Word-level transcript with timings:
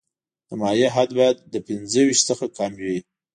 د 0.47 0.49
مایع 0.61 0.89
حد 0.95 1.09
باید 1.17 1.37
له 1.53 1.59
پنځه 1.67 1.99
ویشت 2.07 2.23
څخه 2.29 2.45
کم 2.57 2.71
وي 2.83 2.97